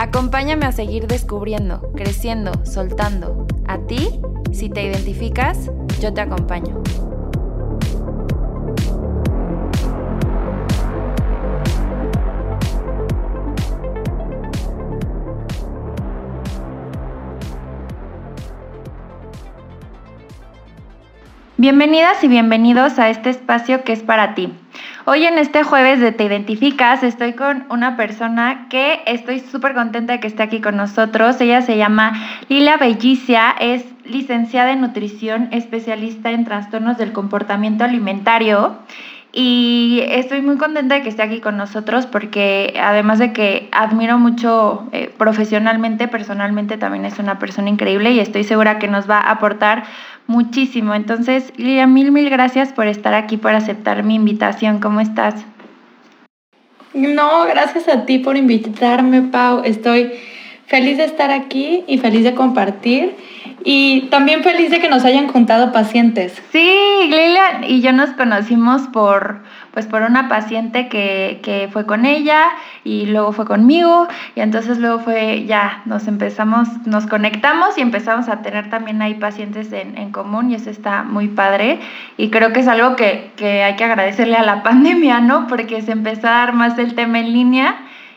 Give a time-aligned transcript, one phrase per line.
[0.00, 3.48] Acompáñame a seguir descubriendo, creciendo, soltando.
[3.66, 4.20] A ti,
[4.52, 6.80] si te identificas, yo te acompaño.
[21.56, 24.54] Bienvenidas y bienvenidos a este espacio que es para ti.
[25.10, 30.12] Hoy en este jueves de Te Identificas estoy con una persona que estoy súper contenta
[30.12, 31.40] de que esté aquí con nosotros.
[31.40, 32.12] Ella se llama
[32.50, 38.76] Lila Bellicia, es licenciada en nutrición, especialista en trastornos del comportamiento alimentario.
[39.32, 44.18] Y estoy muy contenta de que esté aquí con nosotros porque además de que admiro
[44.18, 49.20] mucho eh, profesionalmente, personalmente también es una persona increíble y estoy segura que nos va
[49.20, 49.84] a aportar
[50.28, 50.94] muchísimo.
[50.94, 54.78] Entonces, Lilia, mil, mil gracias por estar aquí, por aceptar mi invitación.
[54.78, 55.34] ¿Cómo estás?
[56.94, 59.62] No, gracias a ti por invitarme, Pau.
[59.64, 60.12] Estoy
[60.66, 63.16] feliz de estar aquí y feliz de compartir.
[63.64, 66.40] Y también feliz de que nos hayan juntado pacientes.
[66.52, 66.70] Sí,
[67.04, 69.42] Lilia y yo nos conocimos por,
[69.78, 72.46] pues por una paciente que, que, fue con ella
[72.82, 78.28] y luego fue conmigo y entonces luego fue ya, nos empezamos, nos conectamos y empezamos
[78.28, 81.78] a tener también ahí pacientes en, en común y eso está muy padre
[82.16, 85.46] y creo que es algo que, que hay que agradecerle a la pandemia, ¿no?
[85.46, 87.76] Porque se empezó a dar más el tema en línea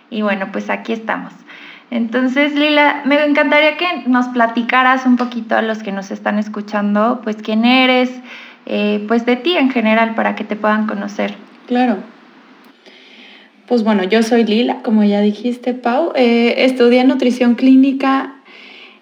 [0.09, 1.31] y bueno, pues aquí estamos.
[1.91, 7.21] Entonces, Lila, me encantaría que nos platicaras un poquito a los que nos están escuchando,
[7.23, 8.09] pues quién eres,
[8.65, 11.35] eh, pues de ti en general, para que te puedan conocer.
[11.71, 11.99] Claro.
[13.65, 16.11] Pues bueno, yo soy Lila, como ya dijiste, Pau.
[16.15, 18.35] Eh, estudié nutrición clínica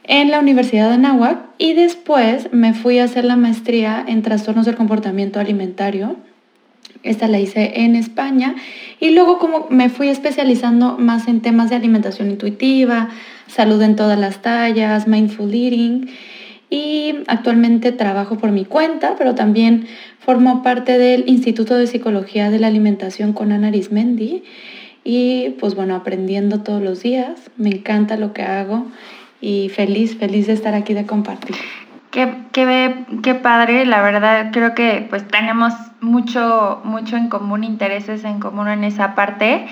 [0.03, 4.67] en la Universidad de Anáhuac y después me fui a hacer la maestría en trastornos
[4.67, 6.17] del comportamiento alimentario
[7.01, 8.55] esta la hice en España
[8.99, 13.09] y luego como me fui especializando más en temas de alimentación intuitiva,
[13.47, 16.09] salud en todas las tallas, mindful eating
[16.69, 19.87] y actualmente trabajo por mi cuenta, pero también
[20.19, 24.43] formo parte del Instituto de Psicología de la Alimentación con Ana Arismendi
[25.03, 28.85] y pues bueno, aprendiendo todos los días, me encanta lo que hago
[29.41, 31.55] y feliz, feliz de estar aquí de compartir.
[32.11, 38.23] Qué, qué, qué, padre, la verdad creo que pues tenemos mucho, mucho en común, intereses
[38.23, 39.67] en común en esa parte.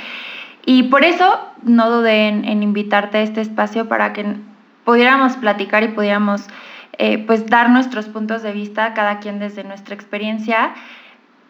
[0.66, 4.26] Y por eso no dudé en, invitarte a este espacio para que
[4.86, 6.48] pudiéramos platicar y pudiéramos
[6.98, 10.74] eh, pues dar nuestros puntos de vista, cada quien desde nuestra experiencia.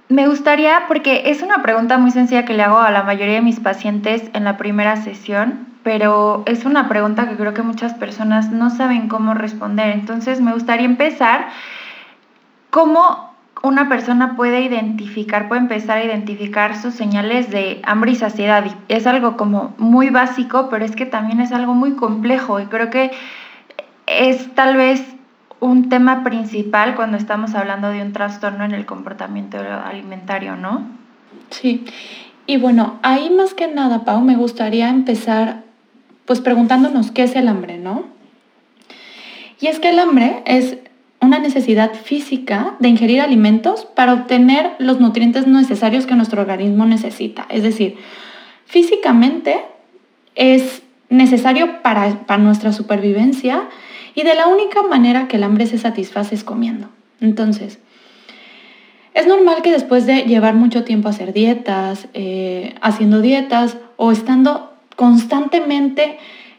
[0.09, 3.41] Me gustaría, porque es una pregunta muy sencilla que le hago a la mayoría de
[3.41, 8.51] mis pacientes en la primera sesión, pero es una pregunta que creo que muchas personas
[8.51, 9.89] no saben cómo responder.
[9.93, 11.47] Entonces me gustaría empezar
[12.69, 13.33] cómo
[13.63, 18.65] una persona puede identificar, puede empezar a identificar sus señales de hambre y saciedad.
[18.87, 22.89] Es algo como muy básico, pero es que también es algo muy complejo y creo
[22.89, 23.11] que
[24.05, 25.16] es tal vez
[25.59, 30.87] un tema principal cuando estamos hablando de un trastorno en el comportamiento alimentario, ¿no?
[31.49, 31.85] Sí.
[32.45, 35.63] Y bueno, ahí más que nada, Pau, me gustaría empezar
[36.25, 38.05] pues preguntándonos qué es el hambre, ¿no?
[39.59, 40.77] Y es que el hambre es
[41.19, 47.47] una necesidad física de ingerir alimentos para obtener los nutrientes necesarios que nuestro organismo necesita.
[47.49, 47.97] Es decir,
[48.65, 49.61] físicamente
[50.35, 53.63] es necesario para, para nuestra supervivencia
[54.17, 56.89] y de la única manera que el hambre se satisface es comiendo.
[57.21, 57.77] Entonces,
[59.13, 64.11] es normal que después de llevar mucho tiempo a hacer dietas, eh, haciendo dietas o
[64.11, 66.17] estando constantemente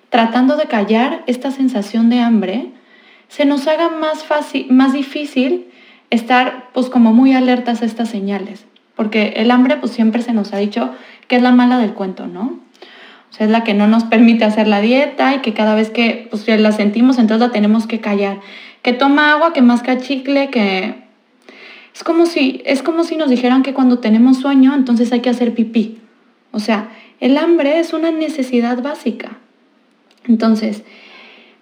[0.09, 2.71] tratando de callar esta sensación de hambre,
[3.27, 5.67] se nos haga más fácil, más difícil
[6.11, 10.53] estar pues como muy alertas a estas señales, porque el hambre pues siempre se nos
[10.53, 10.95] ha dicho
[11.27, 12.61] que es la mala del cuento, ¿no?
[13.31, 15.91] O sea, es la que no nos permite hacer la dieta y que cada vez
[15.91, 18.41] que pues, la sentimos entonces la tenemos que callar.
[18.83, 20.95] Que toma agua, que masca chicle, que
[21.95, 25.31] es como si es como si nos dijeran que cuando tenemos sueño entonces hay que
[25.31, 25.99] hacer pipí.
[26.53, 26.91] O sea,
[27.21, 29.39] el hambre es una necesidad básica.
[30.27, 30.83] Entonces,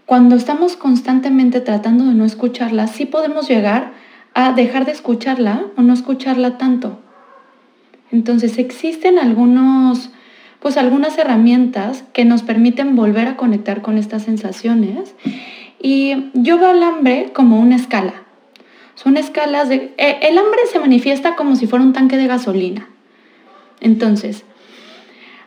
[0.05, 3.93] cuando estamos constantemente tratando de no escucharla, sí podemos llegar
[4.35, 7.01] a dejar de escucharla o no escucharla tanto.
[8.13, 10.11] Entonces, existen algunos
[10.61, 15.15] pues algunas herramientas que nos permiten volver a conectar con estas sensaciones.
[15.81, 18.15] Y yo veo al hambre como una escala.
[18.95, 19.95] Son escalas de...
[19.99, 22.89] Eh, el hambre se manifiesta como si fuera un tanque de gasolina.
[23.81, 24.45] Entonces,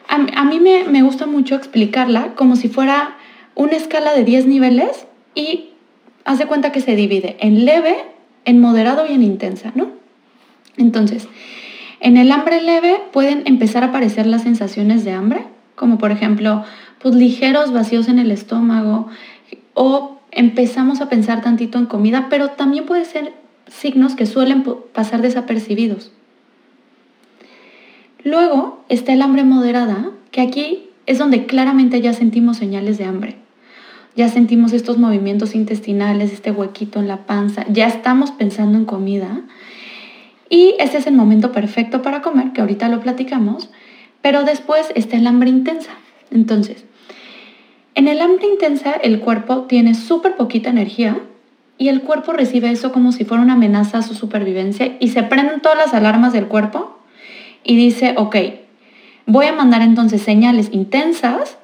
[0.07, 3.17] a, mí me, me, gusta mucho explicarla como si fuera
[3.56, 5.69] una escala de 10 niveles y
[6.25, 7.95] hace cuenta que se divide en leve,
[8.45, 9.91] en moderado y en intensa, ¿no?
[10.77, 11.27] Entonces,
[11.99, 16.63] en el hambre leve pueden empezar a aparecer las sensaciones de hambre, como por ejemplo,
[16.99, 19.07] pues ligeros vacíos en el estómago
[19.73, 23.33] o empezamos a pensar tantito en comida, pero también puede ser
[23.67, 24.63] signos que suelen
[24.93, 26.11] pasar desapercibidos.
[28.23, 33.37] Luego está el hambre moderada, que aquí es donde claramente ya sentimos señales de hambre.
[34.15, 39.41] Ya sentimos estos movimientos intestinales, este huequito en la panza, ya estamos pensando en comida.
[40.49, 43.69] Y este es el momento perfecto para comer, que ahorita lo platicamos,
[44.21, 45.91] pero después está el hambre intensa.
[46.31, 46.85] Entonces,
[47.95, 51.19] en el hambre intensa el cuerpo tiene súper poquita energía
[51.77, 55.23] y el cuerpo recibe eso como si fuera una amenaza a su supervivencia y se
[55.23, 56.97] prenden todas las alarmas del cuerpo
[57.63, 58.35] y dice, ok,
[59.25, 61.57] voy a mandar entonces señales intensas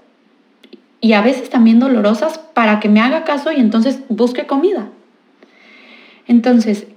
[1.01, 4.89] y a veces también dolorosas para que me haga caso y entonces busque comida.
[6.27, 6.87] Entonces,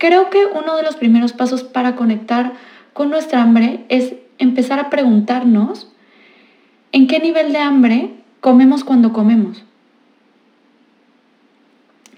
[0.00, 2.54] creo que uno de los primeros pasos para conectar
[2.94, 5.92] con nuestra hambre es empezar a preguntarnos
[6.90, 8.10] en qué nivel de hambre
[8.40, 9.62] comemos cuando comemos.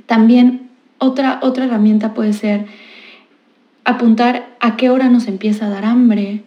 [0.06, 2.67] También otra, otra herramienta puede ser
[3.84, 6.44] apuntar a qué hora nos empieza a dar hambre.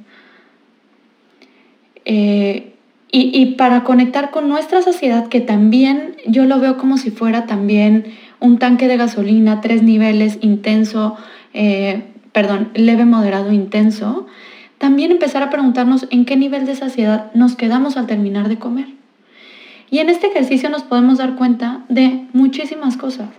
[2.06, 2.72] Eh,
[3.18, 8.08] y, para conectar con nuestra saciedad, que también yo lo veo como si fuera también
[8.40, 11.18] un tanque de gasolina, tres niveles, intenso,
[11.54, 14.28] eh, perdón, leve, moderado, intenso,
[14.78, 18.88] también empezar a preguntarnos en qué nivel de saciedad nos quedamos al terminar de comer.
[19.90, 23.30] Y en este ejercicio nos podemos dar cuenta de muchísimas cosas.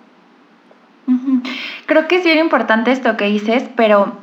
[1.87, 4.17] Creo que sí era importante esto que dices, pero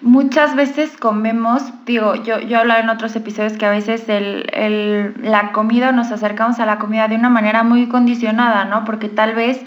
[0.00, 5.14] muchas veces comemos, digo, yo, yo he hablado en otros episodios que a veces el,
[5.22, 8.84] la comida, nos acercamos a la comida de una manera muy condicionada, ¿no?
[8.84, 9.60] Porque tal vez,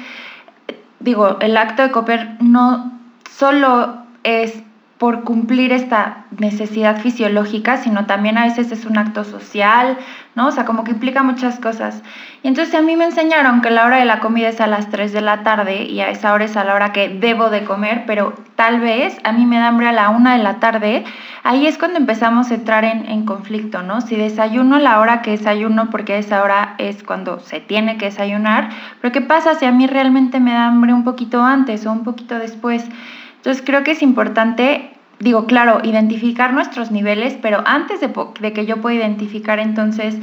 [1.03, 4.63] digo, el acto de comer no solo es
[4.97, 9.97] por cumplir esta necesidad fisiológica, sino también a veces es un acto social,
[10.35, 10.47] ¿no?
[10.47, 12.03] O sea, como que implica muchas cosas.
[12.41, 14.89] Y entonces a mí me enseñaron que la hora de la comida es a las
[14.89, 17.63] 3 de la tarde y a esa hora es a la hora que debo de
[17.63, 21.03] comer, pero tal vez a mí me da hambre a la 1 de la tarde,
[21.43, 23.99] ahí es cuando empezamos a entrar en, en conflicto, ¿no?
[24.01, 27.97] Si desayuno a la hora que desayuno, porque a esa hora es cuando se tiene
[27.97, 28.69] que desayunar,
[29.01, 32.03] pero ¿qué pasa si a mí realmente me da hambre un poquito antes o un
[32.03, 32.87] poquito después?
[33.43, 34.93] Entonces creo que es importante
[35.23, 40.17] digo, claro, identificar nuestros niveles, pero antes de, que yo pueda identificar entonces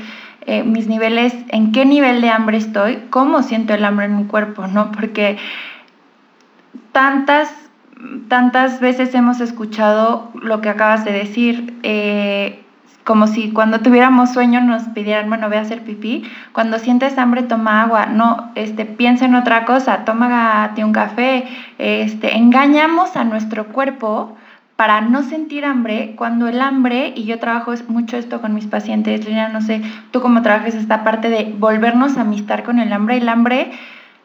[0.47, 4.25] eh, mis niveles, en qué nivel de hambre estoy, cómo siento el hambre en mi
[4.25, 4.93] cuerpo, ¿no?
[4.93, 5.39] Porque
[6.93, 7.53] tantas,
[8.29, 12.63] tantas veces hemos escuchado lo que acabas de decir, eh,
[13.11, 16.23] como si cuando tuviéramos sueño nos pidieran, bueno, ve a hacer pipí,
[16.53, 21.49] cuando sientes hambre toma agua, no, este, piensa en otra cosa, toma un café,
[21.79, 24.37] este, engañamos a nuestro cuerpo
[24.77, 29.27] para no sentir hambre, cuando el hambre, y yo trabajo mucho esto con mis pacientes,
[29.27, 29.83] Lina, no sé,
[30.13, 33.73] tú cómo trabajas esta parte de volvernos a amistar con el hambre, el hambre,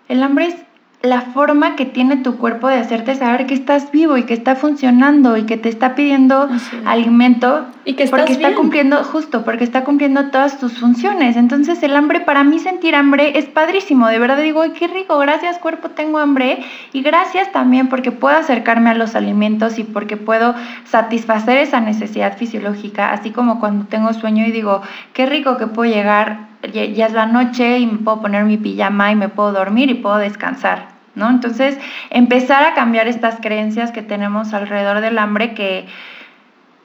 [0.10, 0.65] el hambre es
[1.06, 4.56] la forma que tiene tu cuerpo de hacerte saber que estás vivo y que está
[4.56, 6.50] funcionando y que te está pidiendo
[6.86, 11.36] alimento y que porque está cumpliendo justo porque está cumpliendo todas tus funciones.
[11.36, 14.08] Entonces el hambre para mí sentir hambre es padrísimo.
[14.08, 18.90] De verdad digo qué rico gracias cuerpo tengo hambre y gracias también porque puedo acercarme
[18.90, 24.46] a los alimentos y porque puedo satisfacer esa necesidad fisiológica así como cuando tengo sueño
[24.46, 24.82] y digo
[25.14, 29.12] qué rico que puedo llegar ya, es la noche y me puedo poner mi pijama
[29.12, 31.30] y me puedo dormir y puedo descansar, ¿no?
[31.30, 31.78] Entonces,
[32.10, 35.86] empezar a cambiar estas creencias que tenemos alrededor del hambre que,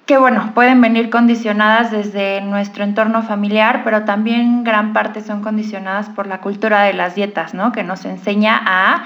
[0.07, 6.09] que bueno, pueden venir condicionadas desde nuestro entorno familiar, pero también gran parte son condicionadas
[6.09, 7.73] por la cultura de las dietas, ¿no?
[7.73, 9.05] Que nos enseña a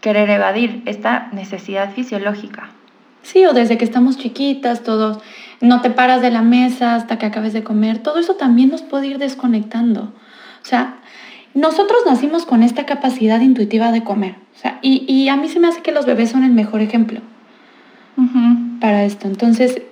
[0.00, 2.70] querer evadir esta necesidad fisiológica.
[3.22, 5.20] Sí, o desde que estamos chiquitas, todos
[5.60, 8.82] no te paras de la mesa hasta que acabes de comer, todo eso también nos
[8.82, 10.12] puede ir desconectando.
[10.60, 10.96] O sea,
[11.54, 14.41] nosotros nacimos con esta capacidad intuitiva de comer.
[14.62, 17.20] Sea, y, a mí se me hace que los bebés son el mejor ejemplo
[18.80, 19.26] para esto.
[19.26, 19.82] Entonces,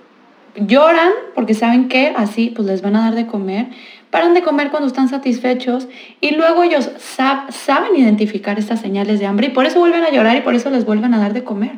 [0.55, 3.67] lloran porque saben que así pues les van a dar de comer.
[4.11, 5.89] Paran de comer cuando están satisfechos
[6.21, 10.37] y luego ellos saben identificar estas señales de hambre y por eso vuelven a llorar
[10.37, 11.73] y por eso les vuelven a dar de comer.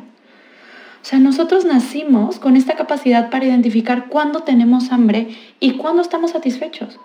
[1.01, 6.31] O sea, nosotros nacimos con esta capacidad para identificar cuándo tenemos hambre y cuándo estamos
[6.31, 6.99] satisfechos.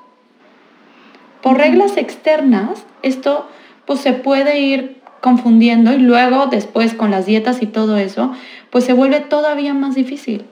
[1.43, 3.49] Por reglas externas, esto
[3.87, 8.33] pues se puede ir confundiendo y luego después con las dietas y todo eso,
[8.71, 10.45] pues se vuelve todavía más difícil.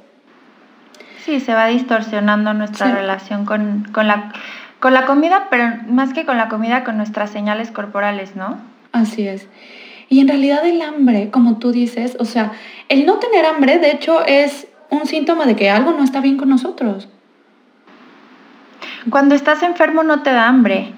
[1.24, 4.32] Sí, se va distorsionando nuestra relación con, la,
[4.78, 8.58] con la comida, pero más que con la comida, con nuestras señales corporales, ¿no?
[8.92, 9.48] Así es.
[10.08, 12.52] Y en realidad el hambre, como tú dices, o sea,
[12.88, 16.36] el no tener hambre, de hecho, es un síntoma de que algo no está bien
[16.36, 17.08] con nosotros.
[19.10, 20.92] Cuando estás enfermo no te da hambre.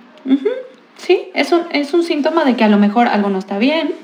[0.98, 3.94] Sí, es un, es un síntoma de que a lo mejor algo no está bien.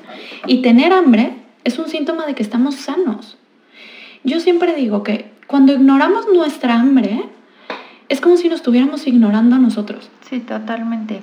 [0.46, 1.34] Y tener hambre
[1.64, 3.36] es un síntoma de que estamos sanos.
[4.22, 7.24] Yo siempre digo que cuando ignoramos nuestra hambre,
[8.08, 10.10] es como si nos estuviéramos ignorando a nosotros.
[10.28, 11.20] Sí, totalmente.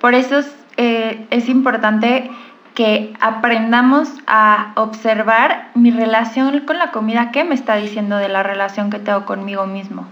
[0.00, 2.30] Por eso es, eh, es importante
[2.74, 8.42] que aprendamos a observar mi relación con la comida, qué me está diciendo de la
[8.44, 10.06] relación que tengo conmigo mismo.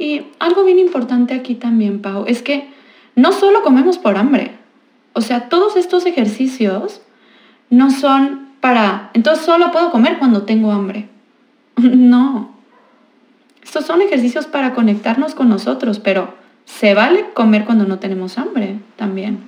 [0.00, 2.68] Y algo bien importante aquí también, Pau, es que
[3.16, 4.52] no solo comemos por hambre.
[5.14, 7.02] O sea, todos estos ejercicios
[7.70, 11.08] no son para, entonces solo puedo comer cuando tengo hambre.
[11.76, 12.54] no.
[13.62, 16.34] Estos son ejercicios para conectarnos con nosotros, pero
[16.66, 19.44] se vale comer cuando no tenemos hambre también.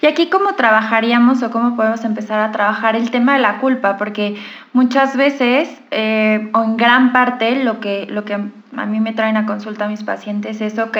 [0.00, 3.98] Y aquí cómo trabajaríamos o cómo podemos empezar a trabajar el tema de la culpa,
[3.98, 4.36] porque
[4.72, 8.38] muchas veces eh, o en gran parte lo que, lo que
[8.76, 10.96] a mí me traen a consulta a mis pacientes es, ok,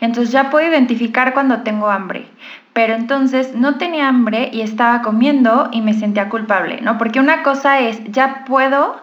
[0.00, 2.26] entonces ya puedo identificar cuando tengo hambre,
[2.72, 6.98] pero entonces no tenía hambre y estaba comiendo y me sentía culpable, ¿no?
[6.98, 9.00] Porque una cosa es, ya puedo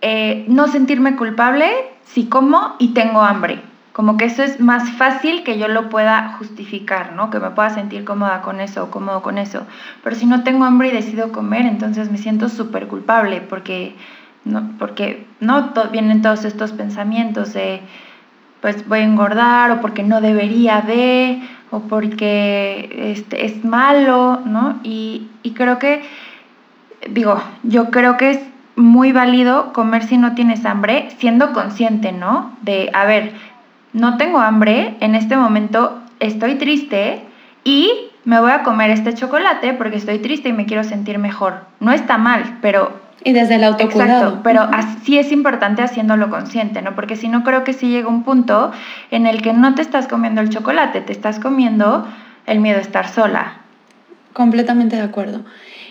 [0.00, 1.66] eh, no sentirme culpable
[2.04, 3.60] si como y tengo hambre.
[3.92, 7.30] Como que eso es más fácil que yo lo pueda justificar, ¿no?
[7.30, 9.66] Que me pueda sentir cómoda con eso o cómodo con eso.
[10.04, 13.96] Pero si no tengo hambre y decido comer, entonces me siento súper culpable porque,
[14.44, 17.80] no, porque no vienen todos estos pensamientos de,
[18.60, 21.40] pues voy a engordar o porque no debería de
[21.70, 24.80] o porque este, es malo, ¿no?
[24.82, 26.02] Y, y creo que,
[27.10, 28.40] digo, yo creo que es
[28.74, 32.52] muy válido comer si no tienes hambre, siendo consciente, ¿no?
[32.62, 33.32] De, a ver,
[33.92, 37.22] no tengo hambre, en este momento estoy triste
[37.64, 37.90] y
[38.24, 41.64] me voy a comer este chocolate porque estoy triste y me quiero sentir mejor.
[41.80, 43.07] No está mal, pero...
[43.24, 44.12] Y desde el autocuidado.
[44.12, 46.94] Exacto, pero así es importante haciéndolo consciente, ¿no?
[46.94, 48.70] Porque si no creo que sí llega un punto
[49.10, 52.06] en el que no te estás comiendo el chocolate, te estás comiendo
[52.46, 53.58] el miedo a estar sola.
[54.32, 55.40] Completamente de acuerdo.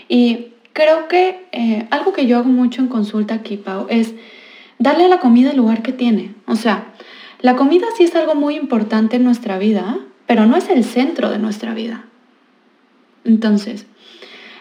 [0.08, 4.14] Y Creo que eh, algo que yo hago mucho en consulta aquí, Pau, es
[4.78, 6.36] darle a la comida el lugar que tiene.
[6.46, 6.94] O sea,
[7.42, 11.32] la comida sí es algo muy importante en nuestra vida, pero no es el centro
[11.32, 12.06] de nuestra vida.
[13.26, 13.88] Entonces,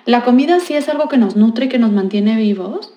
[0.06, 2.94] la comida sí es algo que nos nutre y que nos mantiene vivos,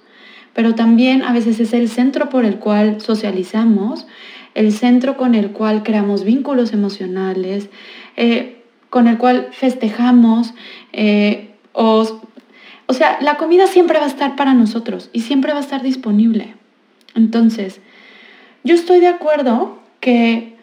[0.54, 4.08] pero también a veces es el centro por el cual socializamos,
[4.56, 7.70] el centro con el cual creamos vínculos emocionales,
[8.16, 10.54] eh, con el cual festejamos
[10.94, 12.22] eh, o
[12.90, 15.84] o sea, la comida siempre va a estar para nosotros y siempre va a estar
[15.84, 16.56] disponible.
[17.14, 17.82] Entonces,
[18.64, 20.58] yo estoy de acuerdo que,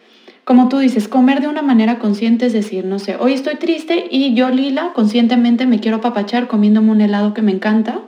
[0.47, 4.07] como tú dices, comer de una manera consciente es decir, no sé, hoy estoy triste
[4.09, 7.99] y yo, Lila, conscientemente me quiero papachar comiéndome un helado que me encanta,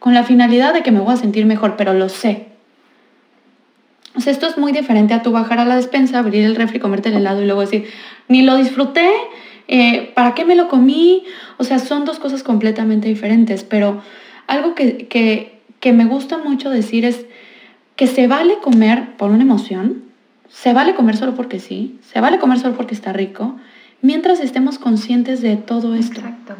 [0.00, 2.48] con la finalidad de que me voy a sentir mejor, pero lo sé.
[4.16, 6.80] O sea, esto es muy diferente a tú bajar a la despensa, abrir el refri,
[6.80, 7.88] comerte el helado y luego decir,
[8.26, 9.08] ni lo disfruté,
[9.68, 11.22] eh, ¿para qué me lo comí?
[11.56, 14.02] O sea, son dos cosas completamente diferentes, pero
[14.48, 17.26] algo que, que me gusta mucho decir es
[17.94, 20.05] que se vale comer por una emoción,
[20.48, 23.56] se vale comer solo porque sí, se vale comer solo porque está rico,
[24.02, 26.20] mientras estemos conscientes de todo esto.
[26.20, 26.54] Exacto.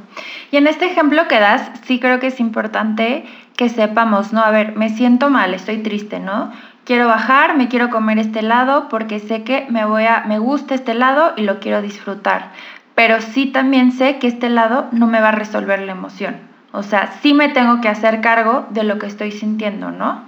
[0.50, 3.24] Y en este ejemplo que das, sí creo que es importante
[3.56, 4.40] que sepamos, ¿no?
[4.40, 6.52] A ver, me siento mal, estoy triste, ¿no?
[6.84, 10.74] Quiero bajar, me quiero comer este helado porque sé que me voy a me gusta
[10.74, 12.52] este helado y lo quiero disfrutar
[12.96, 16.38] pero sí también sé que este lado no me va a resolver la emoción.
[16.72, 20.22] O sea, sí me tengo que hacer cargo de lo que estoy sintiendo, ¿no?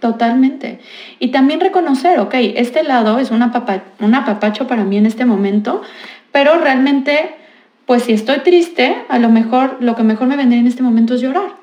[0.00, 0.80] Totalmente.
[1.18, 5.24] Y también reconocer, ok, este lado es una, papa, un apapacho para mí en este
[5.24, 5.82] momento,
[6.32, 7.34] pero realmente,
[7.86, 11.14] pues si estoy triste, a lo mejor lo que mejor me vendría en este momento
[11.14, 11.54] es llorar.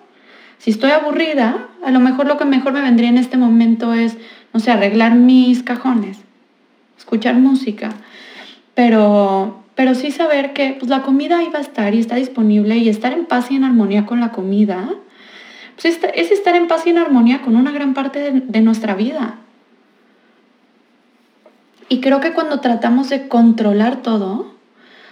[0.57, 4.17] Si estoy aburrida, a lo mejor lo que mejor me vendría en este momento es,
[4.53, 6.19] no sé, arreglar mis cajones,
[6.97, 7.89] escuchar música.
[8.73, 12.77] Pero, pero sí saber que pues, la comida ahí va a estar y está disponible
[12.77, 14.89] y estar en paz y en armonía con la comida,
[15.75, 19.35] pues es estar en paz y en armonía con una gran parte de, nuestra vida.
[21.89, 24.53] Y creo que cuando tratamos de controlar todo,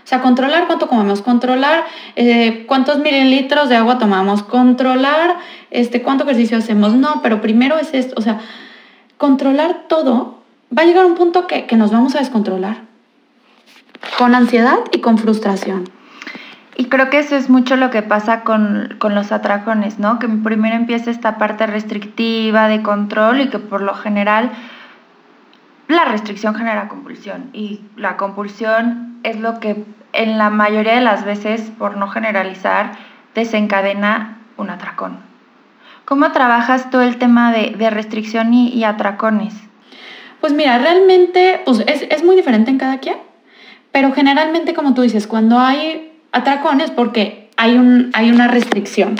[0.03, 5.37] O sea, controlar cuánto comemos, controlar eh, cuántos mililitros de agua tomamos, controlar
[5.69, 6.95] este, cuánto ejercicio hacemos.
[6.95, 8.15] No, pero primero es esto.
[8.17, 8.39] O sea,
[9.17, 10.39] controlar todo
[10.75, 12.81] va a llegar un punto que, que nos vamos a descontrolar.
[14.17, 16.00] Con ansiedad y con frustración.
[16.81, 20.17] Y creo que eso es mucho lo que pasa con, con, los atracones, ¿no?
[20.17, 24.50] Que primero empieza esta parte restrictiva de control y que por lo general
[25.88, 31.23] la restricción genera compulsión y la compulsión es lo que en la mayoría de las
[31.23, 32.93] veces, por no generalizar,
[33.35, 35.19] desencadena un atracón.
[36.05, 39.53] ¿Cómo trabajas todo el tema de, de restricción y, y, atracones?
[40.39, 43.17] Pues mira, realmente pues es, es muy diferente en cada quien,
[43.91, 49.15] pero generalmente, como tú dices, cuando hay atracones porque hay, un, hay una restricción.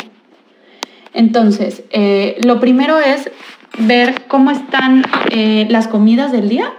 [1.14, 3.30] Entonces, eh, lo primero es
[3.78, 6.74] ver cómo están eh, las comidas del día,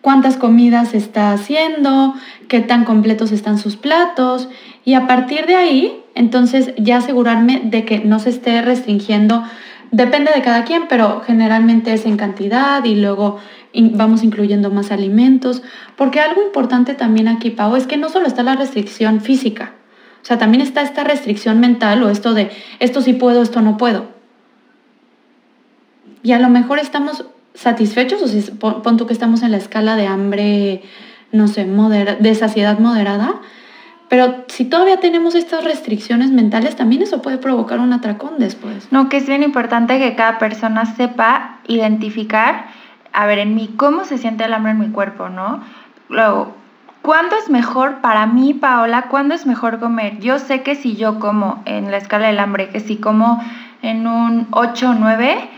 [0.00, 2.14] cuántas comidas está haciendo,
[2.48, 4.48] qué tan completos están sus platos
[4.84, 9.44] y a partir de ahí, entonces ya asegurarme de que no se esté restringiendo,
[9.90, 13.38] depende de cada quien, pero generalmente es en cantidad y luego
[13.74, 15.62] vamos incluyendo más alimentos,
[15.96, 19.72] porque algo importante también aquí, Pau, es que no solo está la restricción física,
[20.22, 23.76] o sea, también está esta restricción mental o esto de esto sí puedo, esto no
[23.76, 24.06] puedo.
[26.22, 29.96] Y a lo mejor estamos satisfechos, o si pon tú que estamos en la escala
[29.96, 30.82] de hambre,
[31.32, 33.40] no sé, de saciedad moderada,
[34.08, 38.88] pero si todavía tenemos estas restricciones mentales, también eso puede provocar un atracón después.
[38.90, 42.66] No, que es bien importante que cada persona sepa identificar
[43.18, 45.60] a ver, en mí, ¿cómo se siente el hambre en mi cuerpo, no?
[46.08, 46.54] Luego,
[47.02, 49.06] ¿cuándo es mejor para mí, Paola?
[49.10, 50.20] ¿Cuándo es mejor comer?
[50.20, 53.42] Yo sé que si yo como en la escala del hambre, que si como
[53.82, 55.50] en un 8 o 9,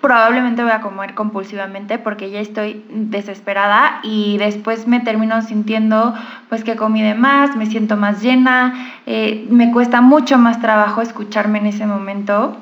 [0.00, 6.14] probablemente voy a comer compulsivamente porque ya estoy desesperada y después me termino sintiendo
[6.48, 8.74] pues que comí de más, me siento más llena,
[9.06, 12.56] eh, me cuesta mucho más trabajo escucharme en ese momento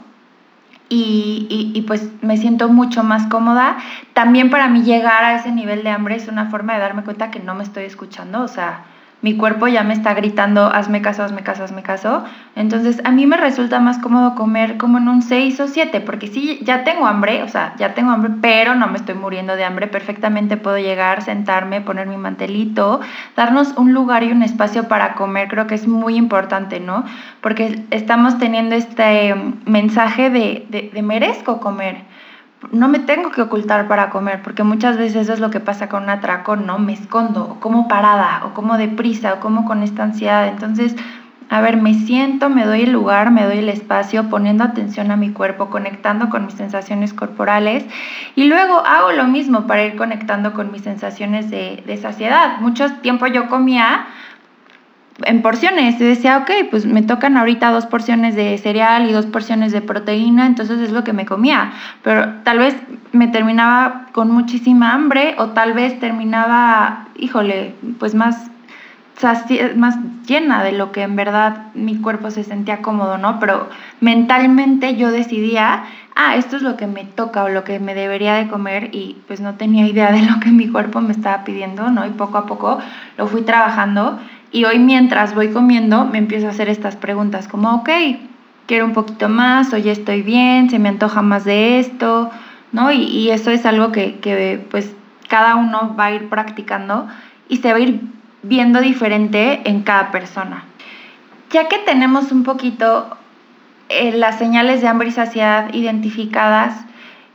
[0.92, 3.78] y, y, pues me siento mucho más cómoda.
[4.12, 7.30] También para mí llegar a ese nivel de hambre es una forma de darme cuenta
[7.30, 8.84] que no me estoy escuchando, o sea,
[9.22, 12.24] mi cuerpo ya me está gritando, hazme caso, hazme caso, hazme caso.
[12.56, 16.28] Entonces, a mí me resulta más cómodo comer como en un 6 o 7, porque
[16.28, 19.64] sí, ya tengo hambre, o sea, ya tengo hambre, pero no me estoy muriendo de
[19.64, 19.88] hambre.
[19.88, 23.00] Perfectamente puedo llegar, sentarme, poner mi mantelito,
[23.36, 25.48] darnos un lugar y un espacio para comer.
[25.48, 27.04] Creo que es muy importante, ¿no?
[27.42, 29.34] Porque estamos teniendo este
[29.66, 32.10] mensaje de, de, de merezco comer
[32.72, 35.88] no me tengo que ocultar para comer, porque muchas veces eso es lo que pasa
[35.88, 36.78] con un atracón, ¿no?
[36.78, 40.48] Me escondo, o como parada, o como deprisa, o como con esta ansiedad.
[40.48, 40.94] Entonces,
[41.48, 45.16] a ver, me siento, me doy el lugar, me doy el espacio, poniendo atención a
[45.16, 47.84] mi cuerpo, conectando con mis sensaciones corporales
[48.36, 52.60] y luego hago lo mismo para ir conectando con mis sensaciones de, de saciedad.
[52.60, 54.06] Mucho tiempo yo comía
[55.24, 56.00] en porciones.
[56.00, 59.80] Y decía, ok, pues me tocan ahorita dos porciones de cereal y dos porciones de
[59.80, 61.72] proteína, entonces es lo que me comía.
[62.02, 62.76] Pero tal vez
[63.12, 68.50] me terminaba con muchísima hambre o tal vez terminaba, híjole, pues más,
[69.76, 73.38] más llena de lo que en verdad mi cuerpo se sentía cómodo, ¿no?
[73.40, 73.68] Pero
[74.00, 78.34] mentalmente yo decidía, ah, esto es lo que me toca o lo que me debería
[78.34, 81.90] de comer y pues no tenía idea de lo que mi cuerpo me estaba pidiendo,
[81.90, 82.06] ¿no?
[82.06, 82.78] Y poco a poco
[83.18, 84.18] lo fui trabajando
[84.52, 87.90] y hoy mientras voy comiendo me empiezo a hacer estas preguntas como, ok,
[88.66, 92.30] quiero un poquito más, hoy estoy bien, se me antoja más de esto,
[92.72, 92.92] ¿no?
[92.92, 94.94] Y, eso es algo que, que, pues
[95.28, 97.08] cada uno va a ir practicando
[97.48, 98.00] y se va a ir
[98.42, 100.64] viendo diferente en cada persona.
[101.50, 103.16] Ya que tenemos un poquito
[103.88, 106.84] eh, las señales de hambre y saciedad identificadas,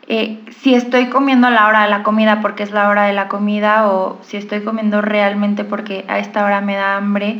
[0.07, 3.13] eh, si estoy comiendo a la hora de la comida porque es la hora de
[3.13, 7.39] la comida o si estoy comiendo realmente porque a esta hora me da hambre.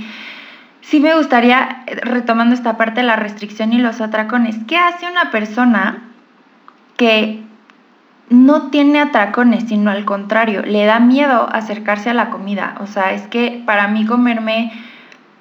[0.81, 5.07] Sí me gustaría, eh, retomando esta parte de la restricción y los atracones, ¿qué hace
[5.09, 6.03] una persona
[6.97, 7.43] que
[8.29, 12.75] no tiene atracones, sino al contrario, le da miedo acercarse a la comida?
[12.79, 14.71] O sea, es que para mí comerme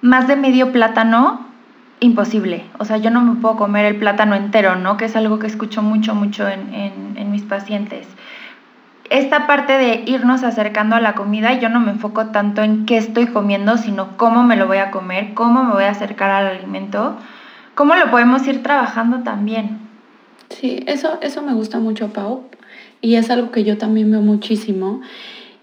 [0.03, 1.54] más de medio plátano
[2.01, 2.65] imposible.
[2.79, 4.97] O sea, yo no me puedo comer el plátano entero, ¿no?
[4.97, 6.75] Que es algo que escucho mucho, mucho en,
[7.17, 8.07] en, mis pacientes.
[9.11, 12.97] Esta parte de irnos acercando a la comida, yo no me enfoco tanto en qué
[12.97, 16.47] estoy comiendo, sino cómo me lo voy a comer, cómo me voy a acercar al
[16.47, 17.17] alimento,
[17.75, 19.79] cómo lo podemos ir trabajando también.
[20.49, 22.45] Sí, eso, eso me gusta mucho, Pau,
[23.01, 25.01] y es algo que yo también veo muchísimo.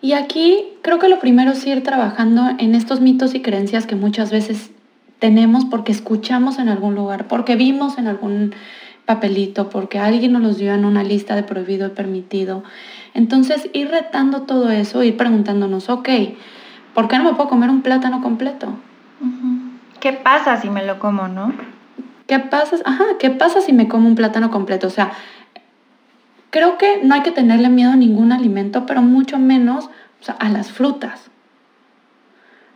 [0.01, 3.95] Y aquí creo que lo primero es ir trabajando en estos mitos y creencias que
[3.95, 4.71] muchas veces
[5.21, 8.55] tenemos porque escuchamos en algún lugar, porque vimos en algún
[9.05, 12.63] papelito, porque alguien nos los dio en una lista de prohibido y permitido.
[13.13, 16.09] Entonces, ir retando todo eso, ir preguntándonos, ok,
[16.95, 18.73] ¿por qué no me puedo comer un plátano completo?
[19.99, 21.53] ¿Qué pasa si me lo como, no?
[22.25, 22.77] ¿Qué pasa?
[22.83, 24.87] Ajá, ¿qué pasa si me como un plátano completo?
[24.87, 25.11] O sea,
[26.49, 29.91] creo que no hay que tenerle miedo a ningún alimento, pero mucho menos
[30.39, 31.30] a las frutas.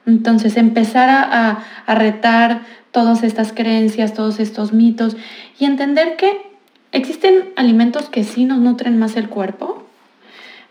[0.05, 1.63] Entonces, empezar a,
[1.93, 5.17] retar todas estas creencias, todos estos mitos
[5.59, 6.51] y entender que
[6.91, 9.83] existen alimentos que sí nos nutren más el cuerpo,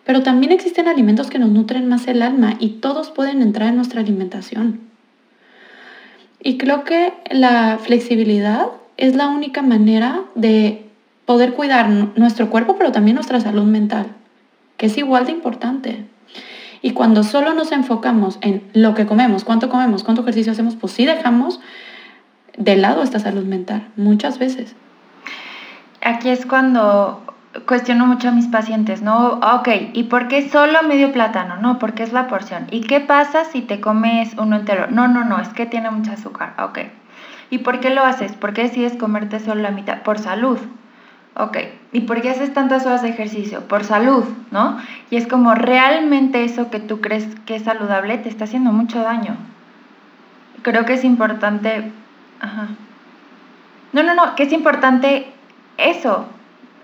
[0.05, 3.77] pero también existen alimentos que nos nutren más el alma y todos pueden entrar en
[3.77, 4.81] nuestra alimentación.
[6.42, 10.87] Y creo que la flexibilidad es la única manera de
[11.25, 14.07] poder cuidar nuestro cuerpo, pero también nuestra salud mental,
[14.77, 16.05] que es igual de importante.
[16.85, 20.92] Y cuando solo nos enfocamos en lo que comemos, cuánto comemos, cuánto ejercicio hacemos, pues
[20.92, 21.59] sí dejamos
[22.59, 24.77] de lado esta salud mental, muchas veces.
[26.03, 27.23] Aquí es cuando
[27.66, 29.40] cuestiono mucho a mis pacientes, ¿no?
[29.55, 31.57] Ok, ¿y por qué solo medio plátano?
[31.57, 32.66] No, porque es la porción.
[32.70, 34.88] ¿Y qué pasa si te comes uno entero?
[34.90, 36.53] No, no, no, es que tiene mucha azúcar.
[36.62, 36.81] Ok.
[37.49, 38.35] ¿Y por qué lo haces?
[38.35, 40.03] ¿Por qué decides comerte solo la mitad?
[40.03, 40.59] Por salud.
[41.37, 41.59] Ok,
[41.92, 43.66] ¿y por qué haces tantas horas de ejercicio?
[43.66, 44.79] Por salud, ¿no?
[45.11, 49.03] Y es como realmente eso que tú crees que es saludable te está haciendo mucho
[49.03, 49.37] daño.
[50.62, 51.90] Creo que es importante...
[52.40, 52.68] Ajá.
[53.92, 55.27] No, no, no, que es importante
[55.77, 56.27] eso.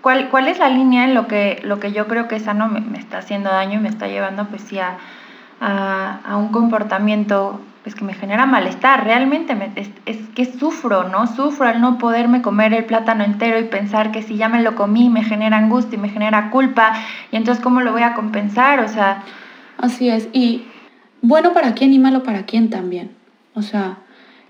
[0.01, 2.81] ¿Cuál, cuál es la línea en lo que, lo que yo creo que sano me,
[2.81, 4.97] me está haciendo daño y me está llevando pues sí a,
[5.61, 9.55] a, un comportamiento pues que me genera malestar, realmente
[10.05, 11.25] es, que sufro, ¿no?
[11.25, 14.75] Sufro al no poderme comer el plátano entero y pensar que si ya me lo
[14.75, 16.93] comí me genera angustia y me genera culpa
[17.31, 18.81] y entonces ¿cómo lo voy a compensar?
[18.81, 19.23] O sea...
[19.81, 20.65] Así es, y
[21.23, 23.11] bueno para quién y malo para quién también.
[23.55, 23.97] O sea,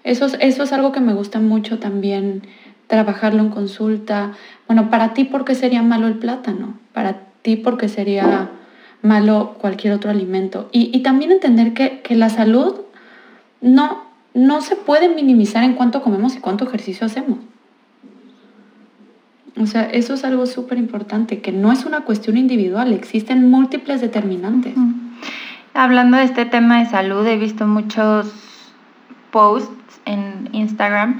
[0.04, 2.41] eso es, eso es algo que me gusta mucho también
[2.88, 4.34] trabajarlo en consulta.
[4.67, 6.74] Bueno, para ti, ¿por qué sería malo el plátano?
[6.91, 8.50] Para ti, ¿por qué sería
[9.02, 10.70] malo cualquier otro alimento?
[10.72, 12.82] Y, y también entender que, que la salud
[13.62, 17.40] no, no se puede minimizar en cuánto comemos y cuánto ejercicio hacemos.
[19.62, 24.02] O sea, eso es algo súper importante, que no es una cuestión individual, existen múltiples
[24.02, 24.74] determinantes.
[25.74, 28.32] Hablando de este tema de salud, he visto muchos
[29.32, 31.20] posts en Instagram,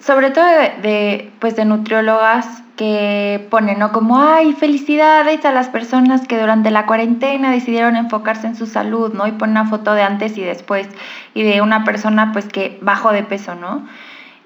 [0.00, 3.92] sobre todo de, pues de nutriólogas que ponen, ¿no?
[3.92, 9.12] Como, ay, felicidades a las personas que durante la cuarentena decidieron enfocarse en su salud,
[9.14, 9.26] ¿no?
[9.26, 10.88] Y ponen una foto de antes y después
[11.34, 13.86] y de una persona, pues, que bajó de peso, ¿no?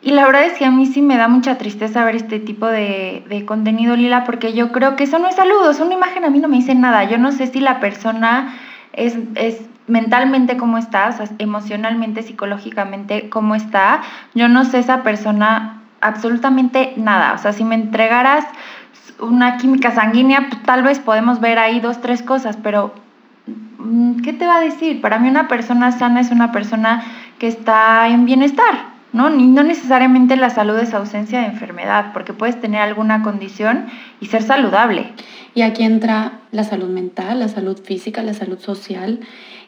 [0.00, 2.66] Y la verdad es que a mí sí me da mucha tristeza ver este tipo
[2.66, 6.24] de, de contenido, Lila, porque yo creo que eso no es salud, es una imagen
[6.24, 7.04] a mí no me dice nada.
[7.04, 8.54] Yo no sé si la persona
[8.92, 14.02] es, es mentalmente cómo está, o sea, emocionalmente, psicológicamente cómo está.
[14.34, 17.34] Yo no sé esa persona absolutamente nada.
[17.34, 18.44] O sea, si me entregaras
[19.20, 22.94] una química sanguínea, pues, tal vez podemos ver ahí dos, tres cosas, pero
[23.78, 25.00] mm, ¿qué te va a decir?
[25.00, 27.04] Para mí una persona sana es una persona
[27.38, 28.74] que está en bienestar,
[29.12, 29.34] ¿no?
[29.34, 33.86] Y no necesariamente la salud es ausencia de enfermedad, porque puedes tener alguna condición
[34.20, 35.12] y ser saludable.
[35.54, 39.20] Y aquí entra la salud mental, la salud física, la salud social.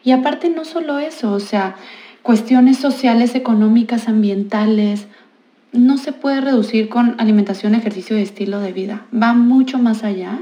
[0.05, 1.75] Y aparte no solo eso, o sea,
[2.23, 5.09] cuestiones sociales, económicas, ambientales,
[5.72, 9.02] no se puede reducir con alimentación, ejercicio y estilo de vida.
[9.14, 10.40] Va mucho más allá.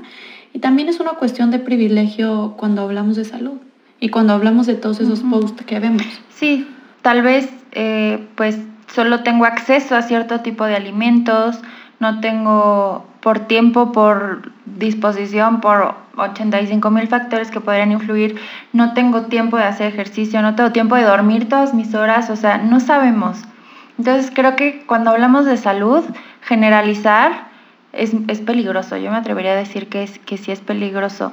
[0.52, 3.58] Y también es una cuestión de privilegio cuando hablamos de salud
[4.00, 6.02] y cuando hablamos de todos esos posts que vemos.
[6.30, 6.66] Sí,
[7.02, 8.58] tal vez eh, pues
[8.94, 11.60] solo tengo acceso a cierto tipo de alimentos,
[12.00, 18.36] no tengo por tiempo, por disposición, por 85 mil factores que podrían influir,
[18.72, 22.36] no tengo tiempo de hacer ejercicio, no tengo tiempo de dormir todas mis horas, o
[22.36, 23.47] sea, no sabemos.
[23.98, 26.04] Entonces creo que cuando hablamos de salud,
[26.42, 27.48] generalizar
[27.92, 28.96] es, peligroso.
[28.96, 31.32] Yo me atrevería a decir que, es, que sí es peligroso.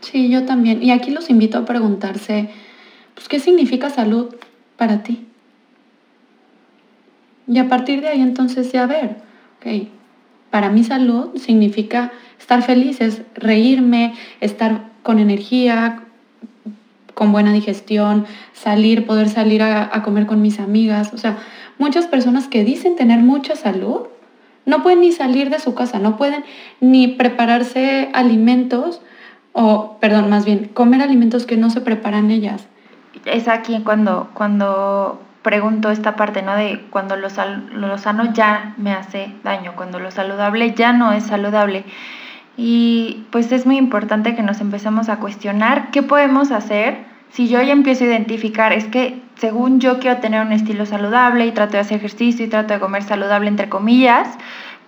[0.00, 0.82] Sí, yo también.
[0.82, 2.50] Y aquí los invito a preguntarse,
[3.14, 4.34] pues, ¿qué significa salud
[4.76, 5.26] para ti?
[7.46, 9.16] Y a partir de ahí entonces ya ver,
[9.58, 9.88] ok,
[10.50, 16.02] para mí salud significa estar feliz, es reírme, estar con energía,
[17.14, 21.38] con buena digestión, salir, poder salir a, a comer con mis amigas, o sea,
[21.80, 24.02] muchas personas que dicen tener mucha salud
[24.66, 26.44] no pueden ni salir de su casa, no pueden
[26.80, 29.00] ni prepararse alimentos
[29.52, 32.66] o, perdón, más bien, comer alimentos que no se preparan ellas.
[33.24, 36.54] Es aquí cuando, cuando pregunto esta parte, ¿no?
[36.54, 37.28] De cuando lo,
[37.72, 41.84] lo sano ya me hace daño, cuando lo saludable ya no es saludable.
[42.56, 47.62] Y pues es muy importante que nos empecemos a cuestionar qué podemos hacer si yo
[47.62, 51.72] ya empiezo a identificar, es que según yo quiero tener un estilo saludable y trato
[51.72, 54.28] de hacer ejercicio y trato de comer saludable, entre comillas,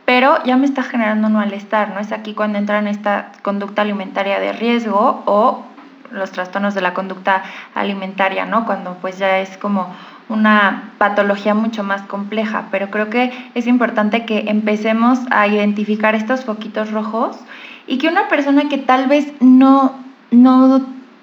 [0.04, 2.00] pero ya me está generando un malestar, ¿no?
[2.00, 5.64] Es aquí cuando entra en esta conducta alimentaria de riesgo o
[6.10, 7.42] los trastornos de la conducta
[7.74, 8.66] alimentaria, ¿no?
[8.66, 9.94] Cuando pues ya es como
[10.28, 16.44] una patología mucho más compleja, pero creo que es importante que empecemos a identificar estos
[16.44, 17.38] foquitos rojos
[17.86, 19.94] y que una persona que tal vez no,
[20.30, 20.82] no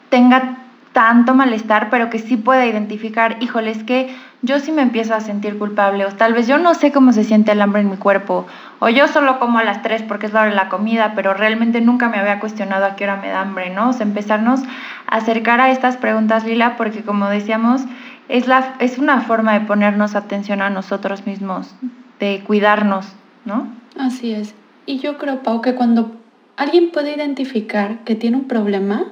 [0.09, 0.57] tenga
[0.93, 5.19] tanto malestar, pero que sí pueda identificar, híjole, es que yo sí me empiezo a
[5.19, 7.97] sentir culpable, o tal vez yo no sé cómo se siente el hambre en mi
[7.97, 8.47] cuerpo,
[8.79, 11.33] o yo solo como a las 3 porque es la hora de la comida, pero
[11.33, 13.89] realmente nunca me había cuestionado a qué hora me da hambre, ¿no?
[13.89, 14.61] O sea, empezarnos
[15.07, 17.81] a acercar a estas preguntas, Lila, porque como decíamos,
[18.29, 21.75] es, la, es una forma de ponernos atención a nosotros mismos,
[22.19, 23.07] de cuidarnos,
[23.45, 23.67] ¿no?
[23.97, 24.55] Así es.
[24.85, 26.15] Y yo creo, Pau, que cuando
[26.55, 29.05] alguien puede identificar que tiene un problema,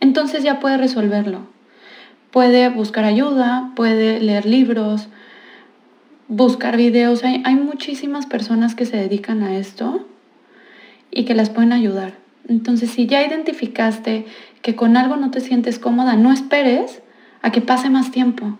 [0.00, 1.40] entonces ya puede resolverlo.
[2.30, 5.08] Puede buscar ayuda, puede leer libros,
[6.28, 7.22] buscar videos.
[7.24, 10.06] Hay, muchísimas personas que se dedican a esto
[11.10, 12.14] y que las pueden ayudar.
[12.48, 14.26] Entonces, si ya identificaste
[14.62, 17.02] que con algo no te sientes cómoda, no esperes
[17.42, 18.56] a que pase más tiempo.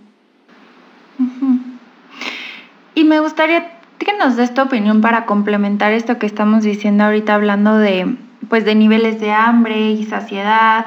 [2.94, 7.35] Y me gustaría que nos des tu opinión para complementar esto que estamos diciendo ahorita
[7.35, 8.16] hablando de
[8.48, 10.87] pues de niveles de hambre y saciedad,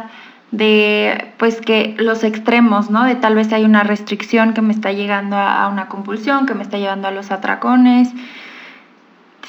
[0.53, 3.03] de pues que los extremos, ¿no?
[3.03, 6.61] De tal vez hay una restricción que me está llegando a, una compulsión, que me
[6.61, 8.09] está llevando a los atracones,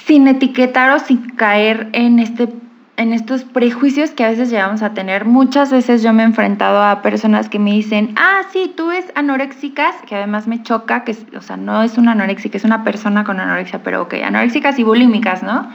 [0.06, 2.48] sin etiquetar o sin caer en este
[2.96, 5.24] en estos prejuicios que a veces llegamos a tener.
[5.24, 9.06] Muchas veces yo me he enfrentado a personas que me dicen, ah, sí, tú eres
[9.16, 13.24] anoréxicas, que además me choca, que, o sea, no es una anoréxica, es una persona
[13.24, 15.68] con anorexia, pero ok, anoréxicas y bulímicas, ¿no?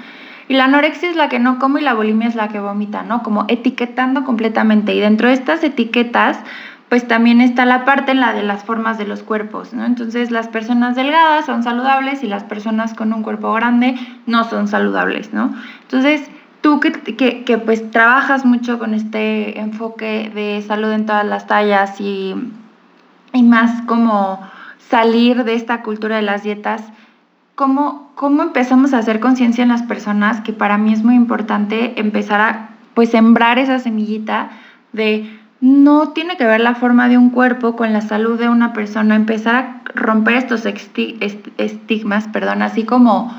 [0.50, 3.04] Y la anorexia es la que no come y la bulimia es la que vomita,
[3.04, 3.22] ¿no?
[3.22, 4.96] Como etiquetando completamente.
[4.96, 6.40] Y dentro de estas etiquetas,
[6.90, 9.86] pues también está la parte la de las formas de los cuerpos, ¿no?
[9.86, 14.68] Entonces las personas delgadas son saludables y las personas con un cuerpo grande no son
[14.68, 15.54] saludables, ¿no?
[15.84, 16.28] Entonces,
[16.62, 16.92] tú que,
[17.46, 22.34] que, pues trabajas mucho con este enfoque de salud en todas las tallas y,
[23.34, 24.42] y más como
[24.90, 26.82] salir de esta cultura de las dietas,
[27.60, 30.40] ¿cómo, cómo empezamos a hacer conciencia en las personas?
[30.40, 34.52] Que para mí es muy importante empezar a pues sembrar esa semillita
[34.94, 38.72] de no tiene que ver la forma de un cuerpo con la salud de una
[38.72, 43.38] persona, empezar a romper estos estigmas, perdón, así como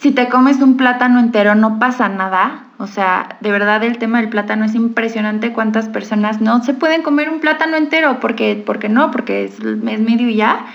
[0.00, 2.64] si te comes un plátano entero no pasa nada.
[2.76, 7.00] O sea, de verdad el tema del plátano es impresionante cuántas personas no se pueden
[7.00, 10.66] comer un plátano entero porque, porque no, porque es, es medio y ya.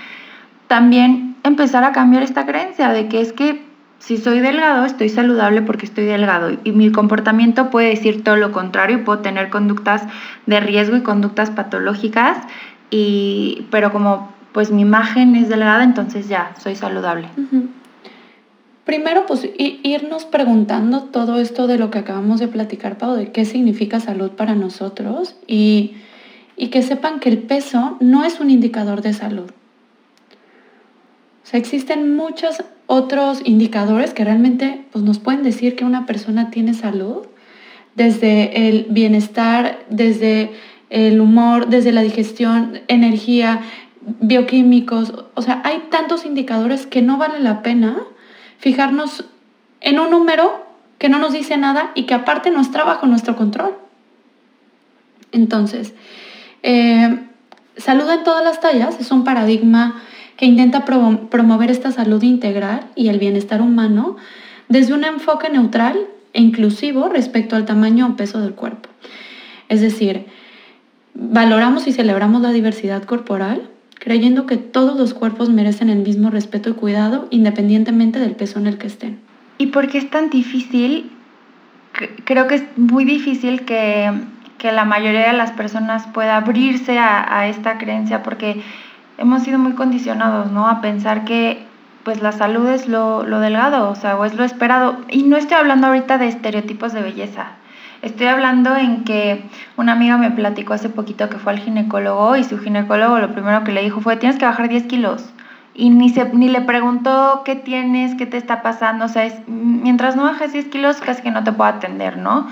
[0.66, 3.64] También empezar a cambiar esta creencia de que es que
[3.98, 8.50] si soy delgado, estoy saludable porque estoy delgado y mi comportamiento puede decir todo lo
[8.50, 10.02] contrario y puedo tener conductas
[10.46, 12.38] de riesgo y conductas patológicas,
[12.90, 17.28] y, pero como pues mi imagen es delgada, entonces ya soy saludable.
[18.84, 23.44] Primero, pues irnos preguntando todo esto de lo que acabamos de platicar, Pau, de qué
[23.44, 25.96] significa salud para nosotros y,
[26.70, 29.50] que sepan que el peso no es un indicador de salud.
[31.52, 37.26] Existen muchos otros indicadores que realmente pues, nos pueden decir que una persona tiene salud,
[37.94, 40.50] desde el bienestar, desde
[40.88, 43.60] el humor, desde la digestión, energía,
[44.20, 45.12] bioquímicos.
[45.34, 47.98] O sea, hay tantos indicadores que no vale la pena
[48.58, 49.24] fijarnos
[49.80, 50.64] en un número
[50.98, 53.74] que no nos dice nada y que aparte no está bajo nuestro control.
[55.32, 55.94] Entonces,
[56.62, 57.26] eh,
[57.76, 60.02] salud en todas las tallas es un paradigma
[60.42, 64.16] que intenta promover esta salud integral y el bienestar humano
[64.68, 65.96] desde un enfoque neutral
[66.32, 68.88] e inclusivo respecto al tamaño o peso del cuerpo.
[69.68, 70.26] Es decir,
[71.14, 76.70] valoramos y celebramos la diversidad corporal, creyendo que todos los cuerpos merecen el mismo respeto
[76.70, 79.20] y cuidado independientemente del peso en el que estén.
[79.58, 81.08] ¿Y por qué es tan difícil?
[82.24, 84.10] Creo que es muy difícil que,
[84.60, 88.60] la mayoría de las personas pueda abrirse a, esta creencia porque
[89.22, 90.68] hemos sido muy condicionados, ¿no?
[90.68, 91.64] A pensar que
[92.02, 94.96] pues la salud es lo, lo delgado, o sea, o es lo esperado.
[95.08, 97.52] Y no estoy hablando ahorita de estereotipos de belleza,
[98.02, 99.44] Estoy hablando en que
[99.76, 103.62] una amiga me platicó hace poquito que fue al ginecólogo y su ginecólogo lo primero
[103.62, 105.32] que le dijo fue, tienes que bajar 10 kilos.
[105.72, 109.04] Y ni, se, ni le preguntó qué tienes, qué te está pasando.
[109.04, 112.48] O sea, es, mientras no bajes 10 kilos, casi que no te puedo atender, ¿no?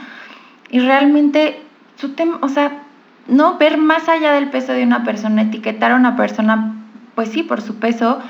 [0.71, 1.61] Y realmente,
[1.97, 2.85] su tema, o sea,
[3.29, 6.75] no ver más allá del peso de una persona, etiquetar a una persona,
[7.15, 8.21] pues sí, por su peso,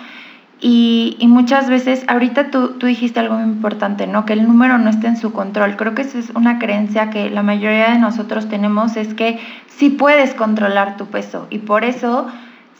[0.62, 4.26] y, muchas veces, ahorita tú, tú, dijiste algo muy importante, ¿no?
[4.26, 5.76] Que el número no está en su control.
[5.76, 9.88] Creo que esa es una creencia que la mayoría de nosotros tenemos, es que sí
[9.88, 11.46] puedes controlar tu peso.
[11.48, 12.26] Y por eso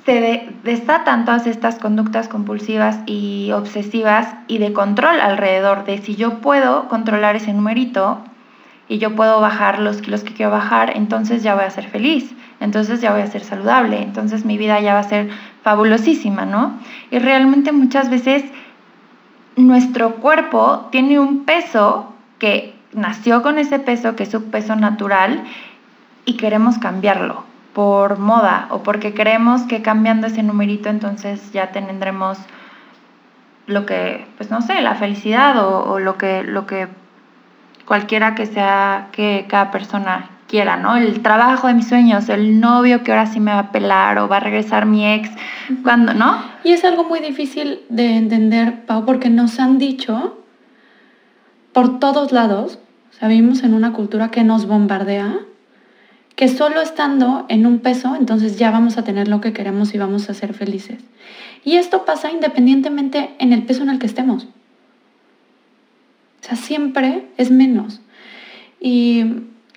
[0.04, 6.40] se desatan todas estas conductas compulsivas y obsesivas y de control alrededor de si yo
[6.40, 8.22] puedo controlar ese numerito,
[8.90, 12.34] y yo puedo bajar los kilos que quiero bajar, entonces ya voy a ser feliz,
[12.58, 15.30] entonces ya voy a ser saludable, entonces mi vida ya va a ser
[15.62, 16.76] fabulosísima, ¿no?
[17.12, 18.42] Y realmente muchas veces
[19.54, 25.44] nuestro cuerpo tiene un peso que nació con ese peso, que es su peso natural,
[26.24, 32.38] y queremos cambiarlo por moda o porque creemos que cambiando ese numerito entonces ya tendremos
[33.66, 36.88] lo que, pues no sé, la felicidad o, lo, que, lo que
[37.90, 40.96] cualquiera que sea que cada persona quiera, ¿no?
[40.96, 44.28] El trabajo de mis sueños, el novio que ahora sí me va a pelar o
[44.28, 45.28] va a regresar mi ex,
[45.82, 46.40] cuando, ¿no?
[46.62, 50.38] Y es algo muy difícil de entender, Pau, porque nos han dicho
[51.72, 52.78] por todos lados,
[53.10, 55.40] o sea, vivimos en una cultura que nos bombardea,
[56.36, 59.98] que solo estando en un peso, entonces ya vamos a tener lo que queremos y
[59.98, 61.02] vamos a ser felices.
[61.64, 64.46] Y esto pasa independientemente en el peso en el que estemos.
[66.40, 68.00] O sea, siempre es menos.
[68.80, 69.24] Y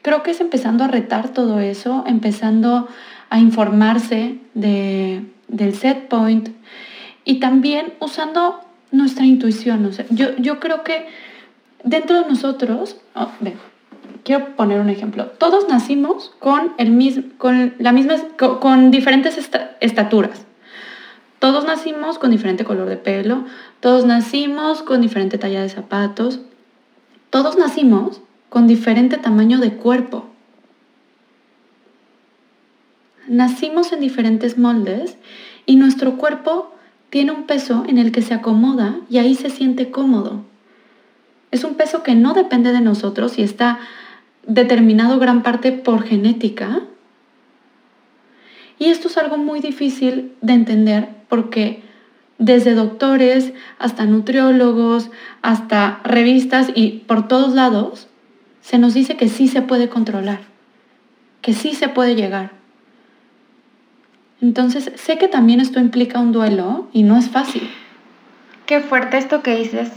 [0.02, 2.88] creo que es empezando a retar todo eso, empezando
[3.30, 6.50] a informarse de, del set point
[7.26, 9.86] y también usando nuestra intuición.
[9.86, 11.08] O sea, yo, yo creo que
[11.84, 13.30] dentro de nosotros, oh,
[14.24, 15.28] quiero poner un ejemplo.
[15.38, 19.38] Todos nacimos con, el con, la misma, con, diferentes
[19.80, 20.46] estaturas.
[21.40, 23.46] Todos nacimos con diferente color de pelo,
[23.82, 26.40] todos nacimos con diferente talla de zapatos,
[27.34, 30.26] todos nacimos con diferente tamaño de cuerpo.
[33.28, 35.18] Nacimos en diferentes moldes
[35.66, 36.72] y nuestro cuerpo
[37.10, 40.44] tiene un peso en el que se acomoda y ahí se siente cómodo.
[41.50, 43.80] Es un peso que no depende de nosotros y está
[44.46, 46.84] determinado gran parte por genética,
[48.78, 51.82] y esto es algo muy difícil de entender porque
[52.38, 55.10] desde doctores hasta nutriólogos,
[55.42, 58.08] hasta revistas y por todos lados,
[58.62, 60.40] se nos dice que sí se puede controlar,
[61.42, 62.52] que sí se puede llegar.
[64.42, 67.70] Entonces, sé que también esto implica un duelo y no es fácil.
[68.66, 69.90] Qué fuerte esto que dices,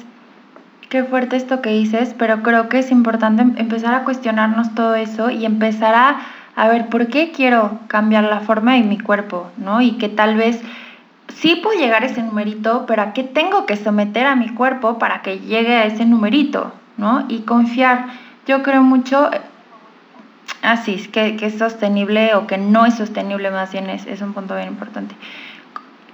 [0.88, 5.31] qué fuerte esto que dices, pero creo que es importante empezar a cuestionarnos todo eso
[5.31, 6.20] y empezar a
[6.57, 9.51] a ver, ¿por qué quiero cambiar la forma de mi cuerpo?
[9.59, 9.83] ¿no?
[9.83, 10.59] Y que tal vez
[11.35, 14.99] sí puedo llegar a ese numerito, pero ¿a qué tengo que someter a mi cuerpo
[14.99, 16.73] para que llegue a ese numerito?
[16.97, 17.25] ¿no?
[17.29, 18.07] Y confiar.
[18.47, 19.31] Yo creo mucho,
[20.62, 24.21] así, es que, que, es sostenible o que no es sostenible más bien es, es
[24.23, 25.15] un punto bien importante.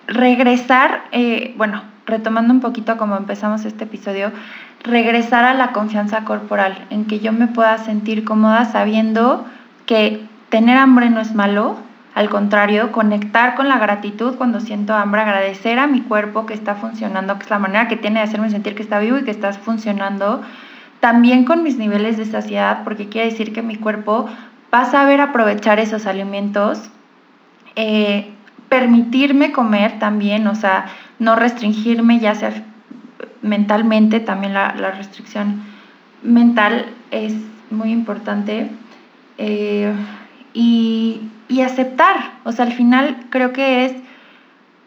[0.06, 4.32] Regresar, eh, bueno, retomando un poquito como empezamos este episodio,
[4.82, 9.46] regresar a la confianza corporal, en que yo me pueda sentir cómoda sabiendo
[9.86, 11.76] que tener hambre no es malo,
[12.14, 16.74] al contrario, conectar con la gratitud cuando siento hambre, agradecer a mi cuerpo que está
[16.74, 19.30] funcionando, que es la manera que tiene de hacerme sentir que está vivo y que
[19.30, 20.42] está funcionando,
[21.00, 24.28] también con mis niveles de saciedad, porque quiere decir que mi cuerpo
[24.72, 26.90] va a saber aprovechar esos alimentos,
[27.76, 28.30] eh,
[28.68, 30.86] permitirme comer también, o sea,
[31.18, 32.52] no restringirme, ya sea
[33.42, 35.62] mentalmente, también la, restricción
[36.22, 37.34] mental es
[37.70, 38.70] muy importante.
[39.38, 39.92] Eh,
[40.54, 41.20] y,
[41.60, 42.32] aceptar.
[42.44, 43.92] O sea, al final creo que es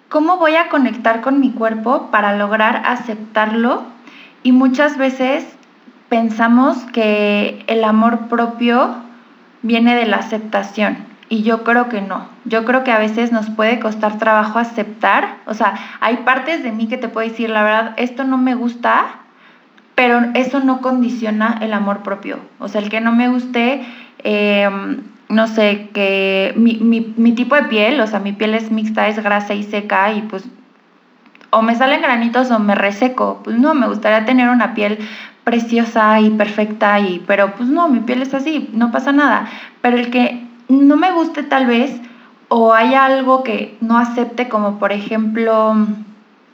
[0.10, 3.84] cómo voy a conectar con mi cuerpo para lograr aceptarlo.
[4.44, 5.46] Y muchas veces
[6.10, 8.96] pensamos que el amor propio
[9.62, 10.98] viene de la aceptación.
[11.28, 12.28] Y yo creo que no.
[12.46, 15.38] Yo creo que a veces nos puede costar trabajo aceptar.
[15.48, 18.54] O sea, hay partes de mí que te puedo decir, la verdad, esto no me
[18.54, 19.06] gusta,
[19.96, 22.40] pero eso no condiciona el amor propio.
[22.60, 23.84] O sea, el que no me guste
[24.24, 24.70] eh,
[25.30, 29.08] no sé, que mi, mi, mi, tipo de piel, o sea, mi piel es mixta,
[29.08, 30.46] es grasa y seca y pues
[31.50, 33.42] o me salen granitos o me reseco.
[33.44, 35.00] Pues no, me gustaría tener una piel
[35.44, 39.48] preciosa y perfecta y pero pues no, mi piel es así, no pasa nada.
[39.82, 42.02] Pero el que no me guste tal vez
[42.50, 45.76] o hay algo que no acepte como por ejemplo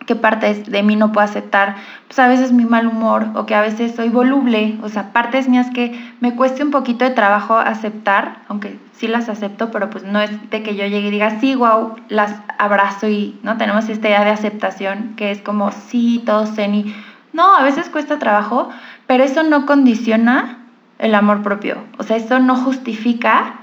[0.05, 1.75] qué partes de mí no puedo aceptar,
[2.07, 5.47] pues a veces mi mal humor o que a veces soy voluble, o sea, partes
[5.47, 10.03] mías que me cueste un poquito de trabajo aceptar, aunque sí las acepto, pero pues
[10.03, 13.57] no es de que yo llegue y diga, sí, wow, las abrazo y, ¿no?
[13.57, 16.93] Tenemos esta idea de aceptación que es como, sí, todo zen
[17.33, 18.69] no, a veces cuesta trabajo,
[19.07, 20.57] pero eso no condiciona
[20.99, 23.55] el amor propio, o sea, eso no justifica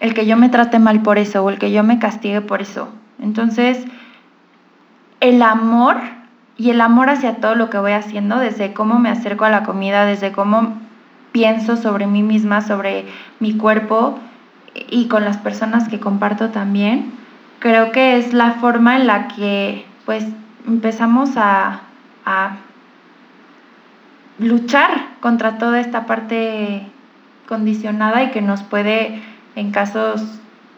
[0.00, 2.62] el que yo me trate mal por eso o el que yo me castigue por
[2.62, 2.88] eso.
[3.20, 3.84] Entonces,
[5.20, 5.96] el amor
[6.56, 9.62] y el amor hacia todo lo que voy haciendo, desde cómo me acerco a la
[9.62, 10.78] comida, desde cómo
[11.32, 13.06] pienso sobre mí misma, sobre
[13.38, 14.18] mi cuerpo
[14.74, 17.12] y con las personas que comparto también,
[17.58, 20.24] creo que es la forma en la que pues
[20.66, 21.80] empezamos a,
[22.24, 22.56] a
[24.38, 24.90] luchar
[25.20, 26.86] contra toda esta parte
[27.46, 29.22] condicionada y que nos puede,
[29.56, 30.22] en casos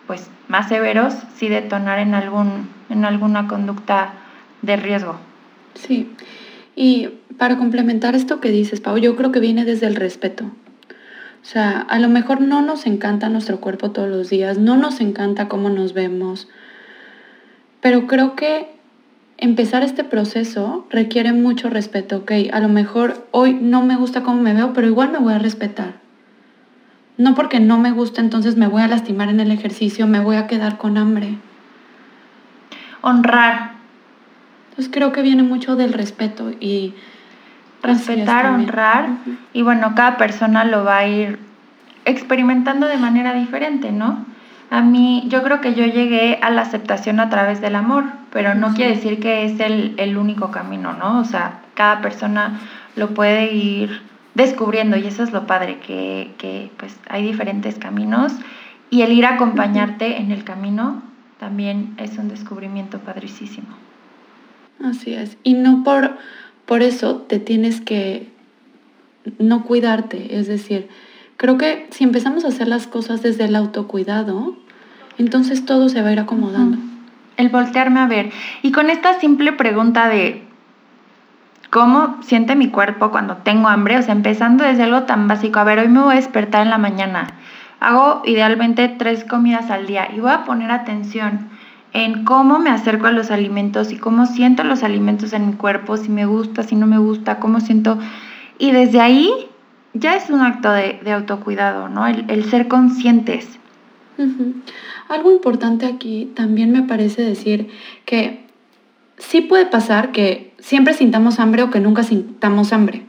[0.06, 4.12] pues más severos, sí detonar en algún, en alguna conducta
[4.62, 5.16] de riesgo.
[5.74, 6.10] Sí.
[6.76, 7.08] Y
[7.38, 10.44] para complementar esto que dices, Pau, yo creo que viene desde el respeto.
[10.44, 15.00] O sea, a lo mejor no nos encanta nuestro cuerpo todos los días, no nos
[15.00, 16.48] encanta cómo nos vemos,
[17.80, 18.68] pero creo que
[19.38, 22.32] empezar este proceso requiere mucho respeto, ¿ok?
[22.52, 25.38] A lo mejor hoy no me gusta cómo me veo, pero igual me voy a
[25.38, 25.94] respetar.
[27.16, 30.36] No porque no me gusta, entonces me voy a lastimar en el ejercicio, me voy
[30.36, 31.38] a quedar con hambre.
[33.00, 33.79] Honrar.
[34.80, 36.94] Entonces creo que viene mucho del respeto y...
[37.82, 39.10] Respetar, honrar.
[39.52, 41.38] Y bueno, cada persona lo va a ir
[42.06, 44.24] experimentando de manera diferente, ¿no?
[44.70, 48.54] A mí, yo creo que yo llegué a la aceptación a través del amor, pero
[48.54, 51.20] no quiere decir que es el, único camino, ¿no?
[51.20, 52.58] O sea, cada persona
[52.96, 54.00] lo puede ir
[54.34, 58.32] descubriendo y eso es lo padre, que, que pues hay diferentes caminos
[58.88, 61.02] y el ir a acompañarte en el camino
[61.38, 63.89] también es un descubrimiento padricísimo.
[64.84, 66.16] Así es, y no por,
[66.66, 68.28] por eso te tienes que
[69.38, 70.88] no cuidarte, es decir,
[71.40, 74.56] Creo que si empezamos a hacer las cosas desde el autocuidado,
[75.16, 76.76] entonces todo se va a ir acomodando.
[77.38, 78.30] El voltearme a ver.
[78.60, 80.42] Y con esta simple pregunta de
[81.70, 85.64] cómo siente mi cuerpo cuando tengo hambre, o sea, empezando desde algo tan básico, a
[85.64, 87.28] ver, hoy me voy a despertar en la mañana.
[87.80, 91.48] Hago idealmente tres comidas al día y voy a poner atención
[91.92, 95.96] en cómo me acerco a los alimentos y cómo siento los alimentos en mi cuerpo,
[95.96, 97.98] si me gusta, si no me gusta, cómo siento.
[98.58, 99.30] Y desde ahí
[99.94, 102.06] ya es un acto de, autocuidado, ¿no?
[102.06, 103.58] El, ser conscientes.
[105.08, 107.68] Algo importante aquí también me parece decir
[108.04, 108.46] que
[109.16, 113.06] sí puede pasar que siempre sintamos hambre o que nunca sintamos hambre.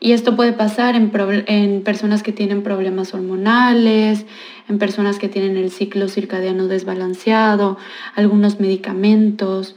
[0.00, 4.26] Y esto puede pasar en, personas que tienen problemas hormonales,
[4.68, 7.78] en personas que tienen el ciclo circadiano desbalanceado,
[8.14, 9.74] algunos medicamentos,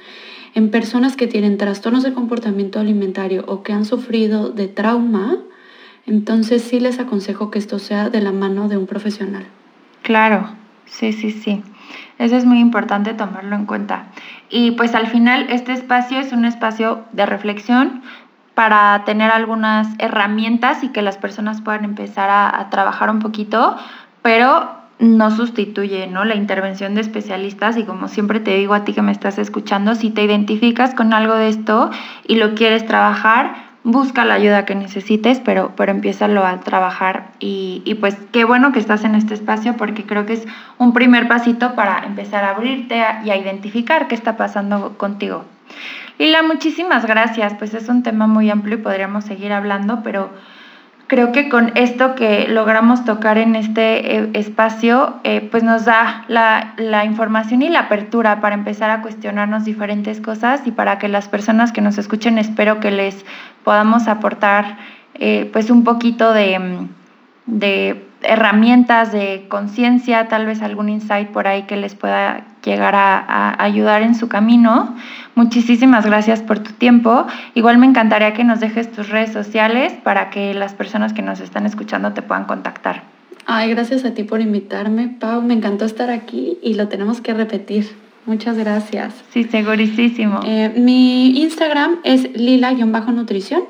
[0.53, 5.39] en personas que tienen trastornos de comportamiento alimentario o que han sufrido de trauma
[6.05, 9.45] entonces sí les aconsejo que esto sea de la mano de un profesional.
[10.01, 10.49] Claro,
[10.85, 11.63] sí, sí, sí.
[12.17, 14.07] Eso es muy importante tomarlo en cuenta.
[14.49, 18.01] Y pues al final este espacio es un espacio de reflexión
[18.61, 23.75] para tener algunas herramientas y que las personas puedan empezar a, trabajar un poquito,
[24.21, 26.25] pero no sustituye ¿no?
[26.25, 29.95] la intervención de especialistas y como siempre te digo a ti que me estás escuchando,
[29.95, 31.89] si te identificas con algo de esto
[32.27, 37.81] y lo quieres trabajar, busca la ayuda que necesites, pero, pero empiézalo a trabajar y,
[37.83, 40.45] y, pues qué bueno que estás en este espacio porque creo que es
[40.77, 45.45] un primer pasito para empezar a abrirte y a identificar qué está pasando contigo.
[46.21, 50.29] Lila, muchísimas gracias, pues es un tema muy amplio y podríamos seguir hablando, pero
[51.07, 56.23] creo que con esto que logramos tocar en este eh, espacio, eh, pues nos da
[56.27, 61.27] la, información y la apertura para empezar a cuestionarnos diferentes cosas y para que las
[61.27, 63.25] personas que nos escuchen espero que les
[63.63, 64.77] podamos aportar
[65.15, 66.85] eh, pues un poquito de,
[67.47, 73.63] de herramientas de conciencia, tal vez algún insight por ahí que les pueda llegar a,
[73.63, 74.95] ayudar en su camino.
[75.35, 77.25] Muchísimas gracias por tu tiempo.
[77.53, 81.39] Igual me encantaría que nos dejes tus redes sociales para que las personas que nos
[81.39, 83.03] están escuchando te puedan contactar.
[83.45, 85.41] Ay, gracias a ti por invitarme, Pau.
[85.41, 87.89] Me encantó estar aquí y lo tenemos que repetir.
[88.25, 89.15] Muchas gracias.
[89.31, 90.41] Sí, segurísimo.
[90.45, 93.63] Eh, mi Instagram es lila-nutrición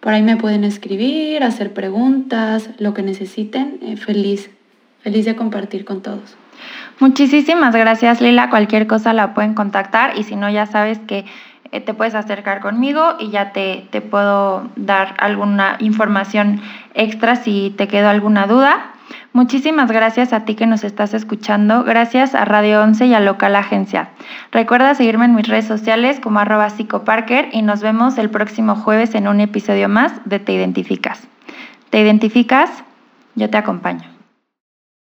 [0.00, 3.78] por ahí me pueden escribir, hacer preguntas, lo que necesiten.
[3.82, 4.50] Eh, feliz,
[5.00, 6.36] feliz de compartir con todos.
[7.00, 8.50] Muchísimas gracias Lila.
[8.50, 11.24] Cualquier cosa la pueden contactar y si no ya sabes que
[11.70, 16.60] eh, te puedes acercar conmigo y ya te, te puedo dar alguna información
[16.94, 18.92] extra si te quedó alguna duda.
[19.32, 21.84] Muchísimas gracias a ti que nos estás escuchando.
[21.84, 24.10] Gracias a Radio 11 y a Local Agencia.
[24.52, 29.14] Recuerda seguirme en mis redes sociales como arroba psicoparker y nos vemos el próximo jueves
[29.14, 31.26] en un episodio más de Te Identificas.
[31.90, 32.70] ¿Te identificas?
[33.34, 34.17] Yo te acompaño.